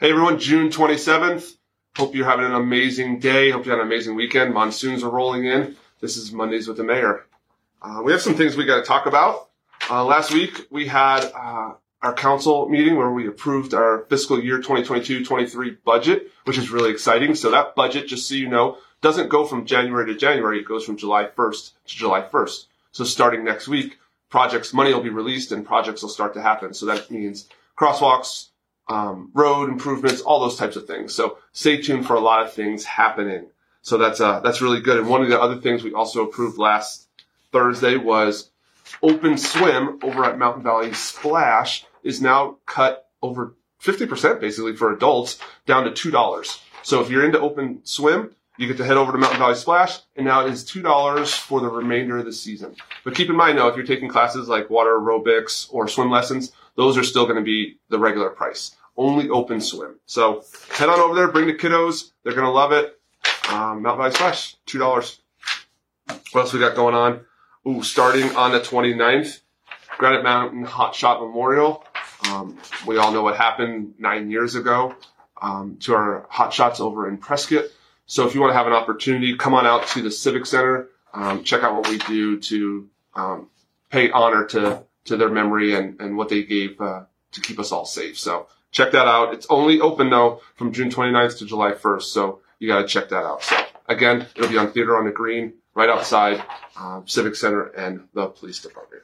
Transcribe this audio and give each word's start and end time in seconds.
Hey 0.00 0.12
everyone, 0.12 0.38
June 0.38 0.68
27th. 0.68 1.56
Hope 1.96 2.14
you're 2.14 2.24
having 2.24 2.46
an 2.46 2.54
amazing 2.54 3.18
day. 3.18 3.50
Hope 3.50 3.64
you 3.64 3.72
had 3.72 3.80
an 3.80 3.86
amazing 3.88 4.14
weekend. 4.14 4.54
Monsoons 4.54 5.02
are 5.02 5.10
rolling 5.10 5.46
in. 5.46 5.74
This 6.00 6.16
is 6.16 6.30
Mondays 6.30 6.68
with 6.68 6.76
the 6.76 6.84
Mayor. 6.84 7.26
Uh, 7.82 8.02
we 8.04 8.12
have 8.12 8.20
some 8.20 8.36
things 8.36 8.56
we 8.56 8.64
got 8.64 8.76
to 8.76 8.84
talk 8.84 9.06
about. 9.06 9.48
Uh, 9.90 10.04
last 10.04 10.32
week 10.32 10.68
we 10.70 10.86
had 10.86 11.24
uh, 11.34 11.72
our 12.00 12.14
council 12.14 12.68
meeting 12.68 12.94
where 12.94 13.10
we 13.10 13.26
approved 13.26 13.74
our 13.74 14.04
fiscal 14.08 14.40
year 14.40 14.60
2022-23 14.60 15.78
budget, 15.84 16.30
which 16.44 16.58
is 16.58 16.70
really 16.70 16.92
exciting. 16.92 17.34
So 17.34 17.50
that 17.50 17.74
budget, 17.74 18.06
just 18.06 18.28
so 18.28 18.36
you 18.36 18.48
know, 18.48 18.78
doesn't 19.00 19.28
go 19.28 19.44
from 19.46 19.66
January 19.66 20.06
to 20.06 20.16
January. 20.16 20.60
It 20.60 20.68
goes 20.68 20.84
from 20.84 20.96
July 20.96 21.24
1st 21.24 21.72
to 21.86 21.96
July 21.96 22.20
1st. 22.20 22.66
So 22.92 23.02
starting 23.02 23.42
next 23.42 23.66
week, 23.66 23.98
projects 24.30 24.72
money 24.72 24.94
will 24.94 25.02
be 25.02 25.10
released 25.10 25.50
and 25.50 25.66
projects 25.66 26.02
will 26.02 26.08
start 26.08 26.34
to 26.34 26.40
happen. 26.40 26.72
So 26.72 26.86
that 26.86 27.10
means 27.10 27.48
crosswalks, 27.76 28.50
um, 28.88 29.30
road 29.34 29.68
improvements, 29.68 30.20
all 30.20 30.40
those 30.40 30.56
types 30.56 30.76
of 30.76 30.86
things. 30.86 31.14
So 31.14 31.38
stay 31.52 31.80
tuned 31.80 32.06
for 32.06 32.14
a 32.14 32.20
lot 32.20 32.42
of 32.42 32.52
things 32.52 32.84
happening. 32.84 33.46
So 33.82 33.98
that's 33.98 34.20
uh, 34.20 34.40
that's 34.40 34.60
really 34.60 34.80
good. 34.80 34.98
And 34.98 35.08
one 35.08 35.22
of 35.22 35.28
the 35.28 35.40
other 35.40 35.56
things 35.56 35.82
we 35.82 35.92
also 35.92 36.26
approved 36.26 36.58
last 36.58 37.08
Thursday 37.52 37.96
was 37.96 38.50
open 39.02 39.36
swim 39.38 39.98
over 40.02 40.24
at 40.24 40.38
Mountain 40.38 40.62
Valley 40.62 40.92
Splash 40.92 41.84
is 42.02 42.20
now 42.20 42.56
cut 42.66 43.08
over 43.22 43.54
50% 43.82 44.40
basically 44.40 44.74
for 44.74 44.92
adults 44.92 45.38
down 45.66 45.84
to 45.84 45.90
$2. 45.90 46.60
So 46.82 47.00
if 47.00 47.10
you're 47.10 47.24
into 47.24 47.40
open 47.40 47.80
swim, 47.84 48.34
you 48.56 48.66
get 48.66 48.76
to 48.78 48.84
head 48.84 48.96
over 48.96 49.12
to 49.12 49.18
Mountain 49.18 49.38
Valley 49.38 49.54
Splash, 49.54 50.00
and 50.16 50.26
now 50.26 50.44
it 50.44 50.52
is 50.52 50.64
$2 50.64 51.32
for 51.38 51.60
the 51.60 51.68
remainder 51.68 52.18
of 52.18 52.24
the 52.24 52.32
season. 52.32 52.74
But 53.04 53.14
keep 53.14 53.30
in 53.30 53.36
mind 53.36 53.56
though, 53.56 53.68
if 53.68 53.76
you're 53.76 53.86
taking 53.86 54.08
classes 54.08 54.48
like 54.48 54.68
water 54.68 54.98
aerobics 54.98 55.68
or 55.70 55.86
swim 55.86 56.10
lessons, 56.10 56.52
those 56.78 56.96
are 56.96 57.04
still 57.04 57.24
going 57.24 57.36
to 57.36 57.42
be 57.42 57.78
the 57.90 57.98
regular 57.98 58.30
price 58.30 58.74
only 58.98 59.30
open 59.30 59.60
swim. 59.60 59.98
So 60.04 60.42
head 60.72 60.90
on 60.90 60.98
over 60.98 61.14
there, 61.14 61.28
bring 61.28 61.46
the 61.46 61.54
kiddos. 61.54 62.10
They're 62.24 62.34
going 62.34 62.44
to 62.44 62.50
love 62.50 62.72
it. 62.72 62.98
Um, 63.48 63.82
Valley 63.82 64.10
Splash, 64.10 64.56
$2. 64.66 65.18
What 66.08 66.40
else 66.40 66.52
we 66.52 66.58
got 66.58 66.74
going 66.74 66.94
on? 66.94 67.20
Ooh, 67.66 67.82
starting 67.82 68.34
on 68.36 68.52
the 68.52 68.60
29th, 68.60 69.40
Granite 69.96 70.22
Mountain 70.22 70.64
Hot 70.64 70.94
Shot 70.94 71.20
Memorial. 71.20 71.84
Um, 72.28 72.58
we 72.86 72.98
all 72.98 73.12
know 73.12 73.22
what 73.22 73.36
happened 73.36 73.94
nine 73.98 74.30
years 74.30 74.56
ago 74.56 74.94
um, 75.40 75.76
to 75.80 75.94
our 75.94 76.26
hot 76.28 76.52
shots 76.52 76.80
over 76.80 77.08
in 77.08 77.18
Prescott. 77.18 77.66
So 78.06 78.26
if 78.26 78.34
you 78.34 78.40
want 78.40 78.50
to 78.50 78.56
have 78.56 78.66
an 78.66 78.72
opportunity, 78.72 79.36
come 79.36 79.54
on 79.54 79.66
out 79.66 79.86
to 79.88 80.02
the 80.02 80.10
Civic 80.10 80.44
Center. 80.46 80.88
Um, 81.14 81.44
check 81.44 81.62
out 81.62 81.74
what 81.74 81.88
we 81.88 81.98
do 81.98 82.40
to 82.40 82.88
um, 83.14 83.48
pay 83.90 84.10
honor 84.10 84.46
to 84.46 84.82
to 85.08 85.16
their 85.16 85.28
memory 85.28 85.74
and, 85.74 86.00
and 86.00 86.16
what 86.16 86.28
they 86.28 86.42
gave 86.42 86.80
uh, 86.80 87.04
to 87.32 87.40
keep 87.40 87.58
us 87.58 87.72
all 87.72 87.84
safe. 87.84 88.18
So 88.18 88.46
check 88.70 88.92
that 88.92 89.06
out. 89.06 89.34
It's 89.34 89.46
only 89.50 89.80
open 89.80 90.10
though 90.10 90.40
from 90.56 90.72
June 90.72 90.90
29th 90.90 91.38
to 91.38 91.46
July 91.46 91.72
1st. 91.72 92.02
So 92.02 92.40
you 92.58 92.68
got 92.68 92.80
to 92.80 92.86
check 92.86 93.08
that 93.10 93.24
out. 93.24 93.42
So 93.42 93.56
again, 93.86 94.26
it'll 94.36 94.48
be 94.48 94.58
on 94.58 94.72
Theater 94.72 94.96
on 94.96 95.04
the 95.04 95.12
Green 95.12 95.54
right 95.74 95.88
outside 95.88 96.42
um, 96.76 97.04
Civic 97.06 97.36
Center 97.36 97.64
and 97.64 98.08
the 98.14 98.26
police 98.26 98.60
department. 98.60 99.02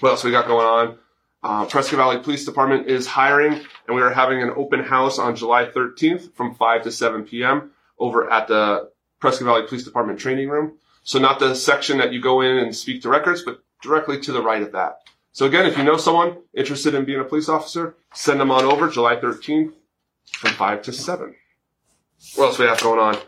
What 0.00 0.10
else 0.10 0.24
we 0.24 0.30
got 0.30 0.46
going 0.46 0.66
on? 0.66 0.98
Uh, 1.44 1.66
Prescott 1.66 1.96
Valley 1.96 2.18
Police 2.22 2.44
Department 2.44 2.86
is 2.86 3.06
hiring, 3.06 3.52
and 3.52 3.96
we 3.96 4.02
are 4.02 4.10
having 4.10 4.42
an 4.42 4.50
open 4.56 4.80
house 4.80 5.18
on 5.18 5.34
July 5.34 5.64
13th 5.64 6.34
from 6.34 6.54
5 6.54 6.82
to 6.84 6.92
7 6.92 7.24
p.m. 7.24 7.72
over 7.98 8.30
at 8.30 8.46
the 8.46 8.90
Prescott 9.18 9.46
Valley 9.46 9.66
Police 9.66 9.84
Department 9.84 10.20
training 10.20 10.48
room. 10.48 10.78
So 11.02 11.18
not 11.18 11.40
the 11.40 11.54
section 11.54 11.98
that 11.98 12.12
you 12.12 12.20
go 12.20 12.40
in 12.42 12.58
and 12.58 12.74
speak 12.74 13.02
to 13.02 13.08
records, 13.08 13.42
but 13.42 13.60
directly 13.82 14.20
to 14.20 14.32
the 14.32 14.42
right 14.42 14.62
of 14.62 14.72
that. 14.72 15.00
So 15.32 15.46
again, 15.46 15.66
if 15.66 15.78
you 15.78 15.84
know 15.84 15.96
someone 15.96 16.38
interested 16.54 16.94
in 16.94 17.04
being 17.04 17.20
a 17.20 17.24
police 17.24 17.48
officer, 17.48 17.96
send 18.14 18.40
them 18.40 18.50
on 18.50 18.64
over 18.64 18.88
July 18.88 19.16
13th 19.16 19.72
from 20.30 20.52
5 20.52 20.82
to 20.82 20.92
7. 20.92 21.34
What 22.36 22.44
else 22.46 22.58
we 22.58 22.66
have 22.66 22.80
going 22.80 23.00
on? 23.00 23.18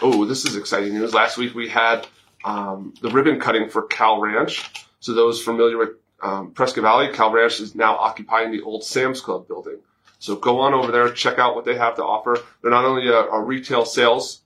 Oh, 0.00 0.24
this 0.24 0.44
is 0.44 0.56
exciting 0.56 0.94
news. 0.94 1.14
Last 1.14 1.38
week 1.38 1.54
we 1.54 1.68
had 1.68 2.06
um, 2.44 2.94
the 3.00 3.10
ribbon 3.10 3.40
cutting 3.40 3.68
for 3.68 3.82
Cal 3.82 4.20
Ranch. 4.20 4.70
So 5.00 5.14
those 5.14 5.42
familiar 5.42 5.78
with 5.78 5.90
um, 6.22 6.52
Prescott 6.52 6.82
Valley, 6.82 7.12
Cal 7.12 7.32
Ranch 7.32 7.60
is 7.60 7.74
now 7.74 7.96
occupying 7.96 8.52
the 8.52 8.62
old 8.62 8.84
Sam's 8.84 9.20
Club 9.20 9.48
building. 9.48 9.78
So 10.18 10.36
go 10.36 10.60
on 10.60 10.72
over 10.72 10.92
there, 10.92 11.10
check 11.10 11.38
out 11.38 11.54
what 11.54 11.64
they 11.64 11.76
have 11.76 11.96
to 11.96 12.04
offer. 12.04 12.38
They're 12.62 12.70
not 12.70 12.84
only 12.84 13.08
a, 13.08 13.20
a 13.20 13.42
retail 13.42 13.84
sales 13.84 14.42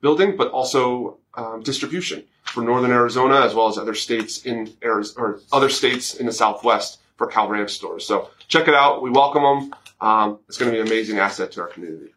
building, 0.00 0.36
but 0.36 0.50
also 0.50 1.18
um, 1.34 1.62
distribution 1.62 2.24
for 2.44 2.62
Northern 2.62 2.90
Arizona 2.90 3.40
as 3.40 3.54
well 3.54 3.68
as 3.68 3.78
other 3.78 3.94
states 3.94 4.44
in 4.44 4.72
Arizona 4.82 5.26
or 5.26 5.40
other 5.52 5.68
states 5.68 6.14
in 6.14 6.26
the 6.26 6.32
Southwest 6.32 7.00
for 7.16 7.26
Cal 7.26 7.48
Ranch 7.48 7.70
stores. 7.70 8.06
So 8.06 8.30
check 8.48 8.68
it 8.68 8.74
out. 8.74 9.02
We 9.02 9.10
welcome 9.10 9.42
them. 9.42 9.74
Um, 10.00 10.38
it's 10.48 10.58
going 10.58 10.70
to 10.70 10.76
be 10.76 10.80
an 10.80 10.86
amazing 10.86 11.18
asset 11.18 11.52
to 11.52 11.62
our 11.62 11.68
community. 11.68 12.12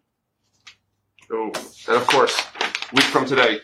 Oh, 1.31 1.52
and 1.88 1.98
of 1.98 2.08
course, 2.08 2.44
week 2.94 3.06
from 3.06 3.26
today, 3.26 3.62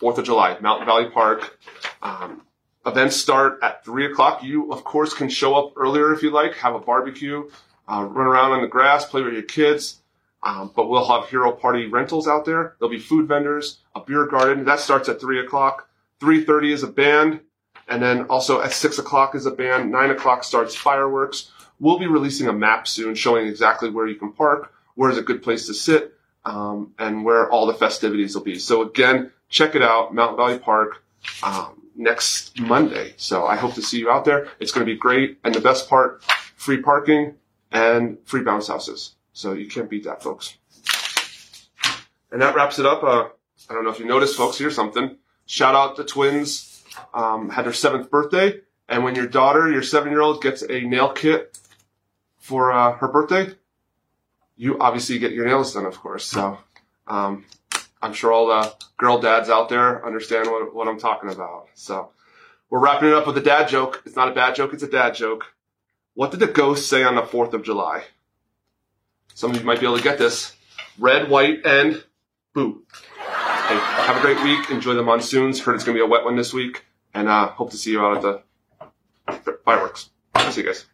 4th 0.00 0.18
of 0.18 0.24
July, 0.24 0.58
Mountain 0.60 0.86
Valley 0.86 1.08
Park. 1.10 1.58
Um, 2.02 2.42
events 2.86 3.16
start 3.16 3.60
at 3.62 3.84
3 3.84 4.06
o'clock. 4.06 4.42
You, 4.42 4.72
of 4.72 4.84
course, 4.84 5.14
can 5.14 5.28
show 5.28 5.54
up 5.54 5.72
earlier 5.76 6.12
if 6.12 6.22
you 6.22 6.30
like, 6.30 6.54
have 6.56 6.74
a 6.74 6.80
barbecue, 6.80 7.48
uh, 7.88 8.04
run 8.04 8.26
around 8.26 8.52
on 8.52 8.62
the 8.62 8.68
grass, 8.68 9.04
play 9.04 9.22
with 9.22 9.32
your 9.32 9.42
kids. 9.42 10.00
Um, 10.44 10.70
but 10.76 10.88
we'll 10.88 11.06
have 11.06 11.28
Hero 11.28 11.52
Party 11.52 11.86
rentals 11.86 12.28
out 12.28 12.44
there. 12.44 12.76
There'll 12.78 12.90
be 12.90 12.98
food 12.98 13.26
vendors, 13.26 13.78
a 13.94 14.00
beer 14.00 14.26
garden. 14.26 14.64
That 14.64 14.78
starts 14.78 15.08
at 15.08 15.20
three 15.20 15.40
o'clock. 15.40 15.88
Three 16.20 16.44
thirty 16.44 16.72
is 16.72 16.82
a 16.82 16.88
band, 16.88 17.40
and 17.88 18.02
then 18.02 18.24
also 18.26 18.60
at 18.60 18.72
six 18.72 18.98
o'clock 18.98 19.34
is 19.34 19.46
a 19.46 19.50
band. 19.50 19.90
Nine 19.90 20.10
o'clock 20.10 20.44
starts 20.44 20.74
fireworks. 20.74 21.50
We'll 21.80 21.98
be 21.98 22.06
releasing 22.06 22.46
a 22.46 22.52
map 22.52 22.86
soon 22.86 23.14
showing 23.14 23.46
exactly 23.46 23.90
where 23.90 24.06
you 24.06 24.16
can 24.16 24.32
park, 24.32 24.72
where 24.94 25.10
is 25.10 25.18
a 25.18 25.22
good 25.22 25.42
place 25.42 25.66
to 25.66 25.74
sit, 25.74 26.14
um, 26.44 26.92
and 26.98 27.24
where 27.24 27.50
all 27.50 27.66
the 27.66 27.74
festivities 27.74 28.34
will 28.34 28.44
be. 28.44 28.58
So 28.58 28.82
again, 28.82 29.32
check 29.48 29.74
it 29.74 29.82
out, 29.82 30.14
Mountain 30.14 30.36
Valley 30.36 30.58
Park. 30.58 31.02
Um, 31.42 31.80
next 31.96 32.58
Monday. 32.60 33.14
So 33.16 33.46
I 33.46 33.56
hope 33.56 33.74
to 33.74 33.82
see 33.82 33.98
you 33.98 34.10
out 34.10 34.24
there. 34.24 34.48
It's 34.60 34.72
going 34.72 34.86
to 34.86 34.92
be 34.92 34.98
great. 34.98 35.38
And 35.44 35.54
the 35.54 35.60
best 35.60 35.88
part, 35.88 36.22
free 36.56 36.82
parking 36.82 37.34
and 37.72 38.18
free 38.24 38.42
bounce 38.42 38.68
houses. 38.68 39.14
So 39.34 39.52
you 39.52 39.66
can't 39.66 39.90
beat 39.90 40.04
that, 40.04 40.22
folks. 40.22 40.56
And 42.32 42.40
that 42.40 42.54
wraps 42.54 42.78
it 42.78 42.86
up. 42.86 43.02
Uh, 43.02 43.28
I 43.68 43.74
don't 43.74 43.84
know 43.84 43.90
if 43.90 43.98
you 43.98 44.06
noticed, 44.06 44.36
folks. 44.36 44.56
Here's 44.56 44.74
something. 44.74 45.16
Shout 45.44 45.74
out 45.74 45.96
the 45.96 46.04
twins. 46.04 46.82
Um, 47.12 47.50
had 47.50 47.66
their 47.66 47.72
seventh 47.72 48.08
birthday, 48.08 48.60
and 48.88 49.02
when 49.02 49.16
your 49.16 49.26
daughter, 49.26 49.68
your 49.68 49.82
seven-year-old, 49.82 50.40
gets 50.40 50.62
a 50.62 50.80
nail 50.82 51.10
kit 51.10 51.58
for 52.38 52.72
uh, 52.72 52.92
her 52.92 53.08
birthday, 53.08 53.52
you 54.56 54.78
obviously 54.78 55.18
get 55.18 55.32
your 55.32 55.44
nails 55.44 55.74
done, 55.74 55.86
of 55.86 55.98
course. 55.98 56.24
So 56.24 56.58
um, 57.08 57.44
I'm 58.00 58.12
sure 58.12 58.32
all 58.32 58.46
the 58.46 58.72
girl 58.96 59.18
dads 59.18 59.50
out 59.50 59.68
there 59.68 60.06
understand 60.06 60.48
what, 60.48 60.72
what 60.72 60.86
I'm 60.86 61.00
talking 61.00 61.30
about. 61.30 61.66
So 61.74 62.10
we're 62.70 62.78
wrapping 62.78 63.08
it 63.08 63.14
up 63.14 63.26
with 63.26 63.36
a 63.38 63.42
dad 63.42 63.68
joke. 63.68 64.02
It's 64.06 64.14
not 64.14 64.28
a 64.28 64.34
bad 64.34 64.54
joke. 64.54 64.72
It's 64.72 64.84
a 64.84 64.88
dad 64.88 65.16
joke. 65.16 65.46
What 66.14 66.30
did 66.30 66.38
the 66.40 66.46
ghost 66.46 66.88
say 66.88 67.02
on 67.02 67.16
the 67.16 67.22
4th 67.22 67.54
of 67.54 67.64
July? 67.64 68.04
Some 69.34 69.50
of 69.50 69.56
you 69.58 69.64
might 69.64 69.80
be 69.80 69.86
able 69.86 69.98
to 69.98 70.02
get 70.02 70.16
this. 70.18 70.56
Red, 70.98 71.28
white, 71.28 71.66
and 71.66 72.02
boo. 72.54 72.84
Hey, 73.18 73.76
have 73.76 74.16
a 74.16 74.20
great 74.20 74.42
week. 74.44 74.70
Enjoy 74.70 74.94
the 74.94 75.02
monsoons. 75.02 75.60
Heard 75.60 75.74
it's 75.74 75.84
going 75.84 75.96
to 75.96 76.00
be 76.00 76.04
a 76.04 76.08
wet 76.08 76.24
one 76.24 76.36
this 76.36 76.52
week. 76.52 76.84
And 77.12 77.28
uh, 77.28 77.48
hope 77.48 77.70
to 77.70 77.76
see 77.76 77.90
you 77.90 78.00
out 78.00 78.24
at 78.24 79.44
the 79.44 79.52
fireworks. 79.64 80.10
See 80.50 80.60
you 80.60 80.66
guys. 80.66 80.86